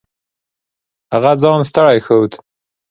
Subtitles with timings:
[1.13, 2.31] هغه ځان ستړی ښود.